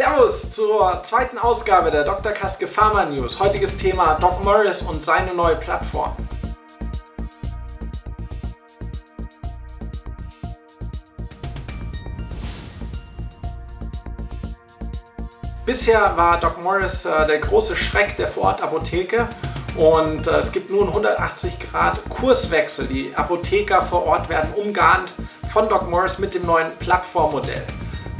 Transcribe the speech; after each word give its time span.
Servus 0.00 0.50
zur 0.50 1.02
zweiten 1.02 1.36
Ausgabe 1.36 1.90
der 1.90 2.04
Dr. 2.04 2.32
Kaske 2.32 2.66
Pharma 2.66 3.04
News. 3.04 3.38
Heutiges 3.38 3.76
Thema 3.76 4.14
Doc 4.14 4.42
Morris 4.42 4.80
und 4.80 5.02
seine 5.02 5.34
neue 5.34 5.56
Plattform. 5.56 6.16
Bisher 15.66 16.16
war 16.16 16.40
Doc 16.40 16.62
Morris 16.62 17.04
äh, 17.04 17.26
der 17.26 17.36
große 17.36 17.76
Schreck 17.76 18.16
der 18.16 18.28
Vorortapotheke 18.28 19.28
und 19.76 20.26
äh, 20.26 20.38
es 20.38 20.50
gibt 20.50 20.70
nun 20.70 20.88
180 20.88 21.58
Grad 21.60 22.00
Kurswechsel. 22.08 22.86
Die 22.86 23.14
Apotheker 23.14 23.82
vor 23.82 24.06
Ort 24.06 24.30
werden 24.30 24.54
umgarnt 24.54 25.12
von 25.52 25.68
Doc 25.68 25.90
Morris 25.90 26.18
mit 26.18 26.32
dem 26.32 26.46
neuen 26.46 26.74
Plattformmodell. 26.78 27.66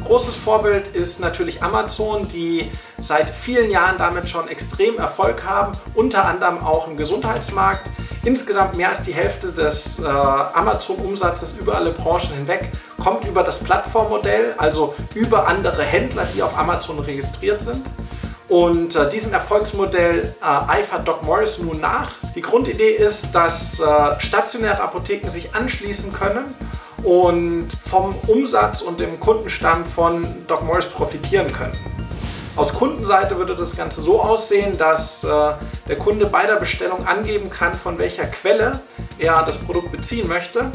Großes 0.04 0.34
Vorbild 0.34 0.88
ist 0.88 1.20
natürlich 1.20 1.62
Amazon, 1.62 2.28
die 2.28 2.70
seit 3.00 3.30
vielen 3.30 3.70
Jahren 3.70 3.98
damit 3.98 4.28
schon 4.28 4.48
extrem 4.48 4.98
Erfolg 4.98 5.44
haben, 5.44 5.76
unter 5.94 6.24
anderem 6.24 6.58
auch 6.64 6.88
im 6.88 6.96
Gesundheitsmarkt. 6.96 7.86
Insgesamt 8.22 8.76
mehr 8.76 8.90
als 8.90 9.02
die 9.02 9.14
Hälfte 9.14 9.52
des 9.52 9.98
äh, 9.98 10.04
Amazon-Umsatzes 10.04 11.54
über 11.58 11.76
alle 11.76 11.92
Branchen 11.92 12.34
hinweg 12.34 12.70
kommt 13.02 13.24
über 13.24 13.42
das 13.42 13.60
Plattformmodell, 13.60 14.54
also 14.58 14.94
über 15.14 15.48
andere 15.48 15.82
Händler, 15.84 16.26
die 16.34 16.42
auf 16.42 16.56
Amazon 16.56 16.98
registriert 16.98 17.62
sind. 17.62 17.86
Und 18.48 18.96
äh, 18.96 19.08
diesem 19.08 19.32
Erfolgsmodell 19.32 20.34
äh, 20.40 20.44
eifert 20.44 21.06
Doc 21.06 21.22
Morris 21.22 21.58
nun 21.58 21.80
nach. 21.80 22.10
Die 22.34 22.42
Grundidee 22.42 22.90
ist, 22.90 23.32
dass 23.32 23.78
äh, 23.80 24.20
stationäre 24.20 24.82
Apotheken 24.82 25.30
sich 25.30 25.54
anschließen 25.54 26.12
können 26.12 26.54
und 27.04 27.68
vom 27.84 28.14
Umsatz 28.26 28.82
und 28.82 29.00
dem 29.00 29.18
Kundenstamm 29.20 29.84
von 29.84 30.26
Doc 30.46 30.64
Morris 30.64 30.86
profitieren 30.86 31.52
können. 31.52 31.72
Aus 32.56 32.74
Kundenseite 32.74 33.36
würde 33.38 33.54
das 33.54 33.76
Ganze 33.76 34.02
so 34.02 34.20
aussehen, 34.20 34.76
dass 34.76 35.24
äh, 35.24 35.28
der 35.88 35.96
Kunde 35.96 36.26
bei 36.26 36.46
der 36.46 36.56
Bestellung 36.56 37.06
angeben 37.06 37.48
kann, 37.48 37.74
von 37.74 37.98
welcher 37.98 38.26
Quelle 38.26 38.80
er 39.18 39.42
das 39.44 39.56
Produkt 39.56 39.92
beziehen 39.92 40.28
möchte. 40.28 40.72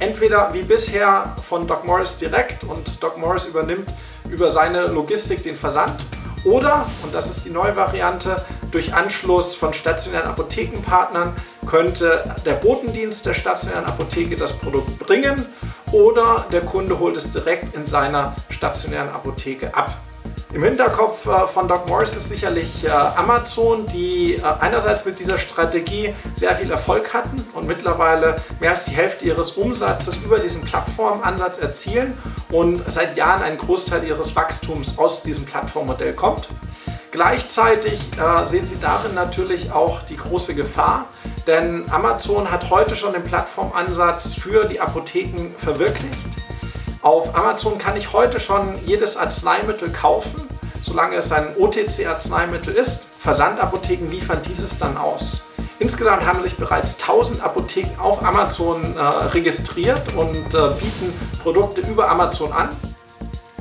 Entweder 0.00 0.52
wie 0.52 0.62
bisher 0.62 1.36
von 1.48 1.66
Doc 1.66 1.84
Morris 1.84 2.18
direkt 2.18 2.64
und 2.64 3.02
Doc 3.02 3.16
Morris 3.16 3.46
übernimmt 3.46 3.88
über 4.28 4.50
seine 4.50 4.88
Logistik 4.88 5.42
den 5.44 5.56
Versand 5.56 6.04
oder, 6.44 6.84
und 7.02 7.14
das 7.14 7.30
ist 7.30 7.44
die 7.44 7.50
neue 7.50 7.74
Variante, 7.74 8.44
durch 8.70 8.92
Anschluss 8.92 9.54
von 9.54 9.72
stationären 9.72 10.28
Apothekenpartnern 10.28 11.34
könnte 11.66 12.34
der 12.44 12.54
Botendienst 12.54 13.26
der 13.26 13.34
stationären 13.34 13.86
Apotheke 13.86 14.36
das 14.36 14.52
Produkt 14.52 14.98
bringen 14.98 15.46
oder 15.92 16.46
der 16.52 16.62
Kunde 16.62 16.98
holt 16.98 17.16
es 17.16 17.30
direkt 17.30 17.74
in 17.76 17.86
seiner 17.86 18.34
stationären 18.50 19.10
Apotheke 19.10 19.74
ab. 19.74 19.96
Im 20.54 20.62
Hinterkopf 20.62 21.26
äh, 21.26 21.48
von 21.48 21.66
Doc 21.66 21.88
Morris 21.88 22.14
ist 22.14 22.28
sicherlich 22.28 22.84
äh, 22.84 22.88
Amazon, 22.88 23.88
die 23.88 24.34
äh, 24.34 24.42
einerseits 24.60 25.04
mit 25.04 25.18
dieser 25.18 25.36
Strategie 25.36 26.14
sehr 26.32 26.54
viel 26.54 26.70
Erfolg 26.70 27.12
hatten 27.12 27.44
und 27.54 27.66
mittlerweile 27.66 28.40
mehr 28.60 28.70
als 28.70 28.84
die 28.84 28.92
Hälfte 28.92 29.24
ihres 29.24 29.50
Umsatzes 29.52 30.16
über 30.18 30.38
diesen 30.38 30.62
Plattformansatz 30.62 31.58
erzielen 31.58 32.16
und 32.52 32.82
seit 32.86 33.16
Jahren 33.16 33.42
ein 33.42 33.58
Großteil 33.58 34.04
ihres 34.04 34.36
Wachstums 34.36 34.96
aus 34.96 35.24
diesem 35.24 35.44
Plattformmodell 35.44 36.14
kommt. 36.14 36.48
Gleichzeitig 37.14 38.00
sehen 38.46 38.66
sie 38.66 38.80
darin 38.80 39.14
natürlich 39.14 39.70
auch 39.70 40.02
die 40.02 40.16
große 40.16 40.56
Gefahr, 40.56 41.04
denn 41.46 41.88
Amazon 41.88 42.50
hat 42.50 42.70
heute 42.70 42.96
schon 42.96 43.12
den 43.12 43.22
Plattformansatz 43.22 44.34
für 44.34 44.64
die 44.64 44.80
Apotheken 44.80 45.54
verwirklicht. 45.56 46.26
Auf 47.02 47.36
Amazon 47.36 47.78
kann 47.78 47.96
ich 47.96 48.12
heute 48.12 48.40
schon 48.40 48.84
jedes 48.84 49.16
Arzneimittel 49.16 49.92
kaufen, 49.92 50.42
solange 50.82 51.14
es 51.14 51.30
ein 51.30 51.56
OTC-Arzneimittel 51.56 52.74
ist. 52.74 53.06
Versandapotheken 53.16 54.08
liefern 54.10 54.40
dieses 54.48 54.76
dann 54.78 54.96
aus. 54.96 55.44
Insgesamt 55.78 56.26
haben 56.26 56.42
sich 56.42 56.56
bereits 56.56 57.00
1000 57.00 57.44
Apotheken 57.44 57.96
auf 58.00 58.24
Amazon 58.24 58.96
äh, 58.96 59.00
registriert 59.00 60.02
und 60.16 60.52
äh, 60.52 60.68
bieten 60.80 61.12
Produkte 61.44 61.80
über 61.82 62.10
Amazon 62.10 62.52
an. 62.52 62.70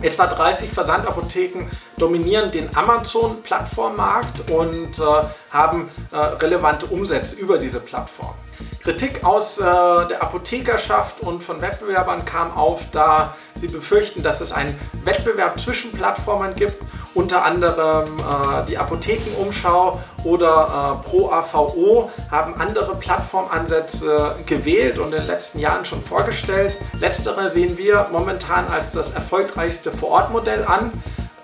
Etwa 0.03 0.27
30 0.27 0.69
Versandapotheken 0.69 1.69
dominieren 1.97 2.51
den 2.51 2.75
Amazon-Plattformmarkt 2.75 4.51
und 4.51 4.99
äh, 4.99 5.03
haben 5.49 5.89
äh, 6.11 6.17
relevante 6.17 6.87
Umsätze 6.87 7.37
über 7.37 7.57
diese 7.57 7.79
Plattform. 7.79 8.33
Kritik 8.81 9.23
aus 9.23 9.59
äh, 9.59 9.63
der 9.63 10.21
Apothekerschaft 10.21 11.21
und 11.21 11.41
von 11.41 11.61
Wettbewerbern 11.61 12.25
kam 12.25 12.51
auf, 12.51 12.81
da 12.91 13.35
sie 13.55 13.69
befürchten, 13.69 14.23
dass 14.23 14.41
es 14.41 14.51
einen 14.51 14.77
Wettbewerb 15.05 15.57
zwischen 15.57 15.93
Plattformen 15.93 16.53
gibt, 16.55 16.81
unter 17.15 17.43
anderem 17.43 18.17
äh, 18.17 18.65
die 18.67 18.77
Apothekenumschau 18.77 19.99
oder 20.23 21.01
äh, 21.03 21.09
Pro 21.09 21.29
AVO 21.29 22.09
haben 22.31 22.59
andere 22.59 22.95
Plattformansätze 22.95 24.35
gewählt 24.45 24.97
und 24.97 25.07
in 25.07 25.19
den 25.19 25.27
letzten 25.27 25.59
Jahren 25.59 25.85
schon 25.85 26.01
vorgestellt. 26.01 26.77
Letztere 26.99 27.49
sehen 27.49 27.77
wir 27.77 28.07
momentan 28.11 28.67
als 28.67 28.91
das 28.91 29.11
erfolgreichste 29.11 29.91
Vorortmodell 29.91 30.65
an. 30.65 30.91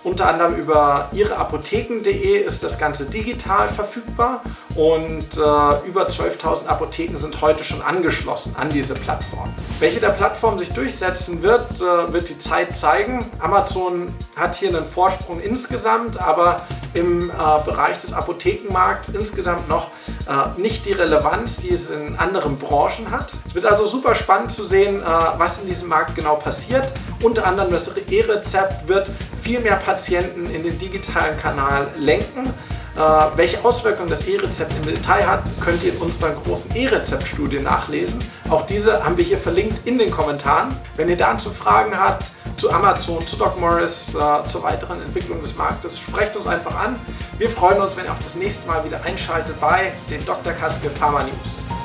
Unter 0.04 0.28
anderem 0.28 0.56
über 0.56 1.10
ihreapotheken.de 1.12 2.38
ist 2.38 2.64
das 2.64 2.78
Ganze 2.78 3.06
digital 3.06 3.68
verfügbar 3.68 4.42
und 4.76 5.28
äh, 5.38 5.88
über 5.88 6.08
12.000 6.08 6.68
Apotheken 6.68 7.18
sind 7.18 7.42
heute 7.42 7.66
schon 7.66 7.82
angeschlossen 7.82 8.56
an 8.58 8.70
diese 8.70 8.94
Plattform. 8.94 9.50
Welche 9.80 10.00
der 10.00 10.10
Plattformen 10.10 10.58
sich 10.58 10.72
durchsetzen 10.72 11.42
wird, 11.42 11.82
äh, 11.82 12.14
wird 12.14 12.30
die 12.30 12.38
Zeit 12.38 12.78
zeigen. 12.78 13.30
Amazon 13.40 14.14
hat 14.38 14.56
hier 14.56 14.70
einen 14.70 14.86
Vorsprung 14.86 15.42
insgesamt, 15.42 16.18
aber 16.18 16.62
im 16.94 17.30
äh, 17.30 17.34
Bereich 17.66 18.00
des 18.00 18.14
Apothekenmarkts 18.14 19.10
insgesamt 19.10 19.68
noch 19.68 19.88
äh, 20.28 20.60
nicht 20.60 20.86
die 20.86 20.94
Relevanz, 20.94 21.58
die 21.58 21.74
es 21.74 21.90
in 21.90 22.18
anderen 22.18 22.58
Branchen 22.58 23.12
hat. 23.12 23.34
Es 23.48 23.56
wird 23.56 23.66
also 23.66 23.86
super 23.86 24.16
spannend 24.16 24.52
zu 24.52 24.64
sehen, 24.64 25.02
äh, 25.02 25.06
was 25.38 25.62
in 25.62 25.68
diesem 25.68 25.90
Markt 25.90 26.16
genau 26.16 26.36
passiert. 26.36 26.88
Unter 27.22 27.46
anderem 27.46 27.72
das 27.72 27.92
E-Rezept 27.98 28.88
wird 28.88 29.10
viel 29.50 29.62
mehr 29.62 29.78
Patienten 29.78 30.48
in 30.52 30.62
den 30.62 30.78
digitalen 30.78 31.36
Kanal 31.40 31.88
lenken. 31.98 32.54
Äh, 32.96 33.00
welche 33.36 33.66
Auswirkungen 33.66 34.08
das 34.08 34.22
E-Rezept 34.22 34.76
im 34.76 34.84
Detail 34.84 35.26
hat, 35.26 35.42
könnt 35.60 35.84
ihr 35.84 35.92
in 35.92 35.98
unserer 35.98 36.30
großen 36.34 36.76
E-Rezept-Studie 36.76 37.58
nachlesen. 37.58 38.24
Auch 38.48 38.68
diese 38.68 39.04
haben 39.04 39.18
wir 39.18 39.24
hier 39.24 39.40
verlinkt 39.40 39.88
in 39.88 39.98
den 39.98 40.12
Kommentaren. 40.12 40.78
Wenn 40.96 41.10
ihr 41.10 41.18
dazu 41.18 41.50
Fragen 41.50 41.98
habt, 42.00 42.26
zu 42.58 42.72
Amazon, 42.72 43.26
zu 43.26 43.38
Doc 43.38 43.60
Morris, 43.60 44.14
äh, 44.14 44.48
zur 44.48 44.62
weiteren 44.62 45.02
Entwicklung 45.02 45.42
des 45.42 45.56
Marktes, 45.56 45.98
sprecht 45.98 46.38
uns 46.38 46.46
einfach 46.46 46.76
an. 46.76 46.96
Wir 47.40 47.50
freuen 47.50 47.82
uns, 47.82 47.98
wenn 47.98 48.06
ihr 48.06 48.12
auch 48.12 48.24
das 48.24 48.36
nächste 48.36 48.68
Mal 48.68 48.86
wieder 48.86 49.04
einschaltet 49.04 49.60
bei 49.60 49.94
den 50.12 50.24
Dr. 50.26 50.54
Kaske 50.54 50.92
Pharma 50.92 51.24
News. 51.24 51.79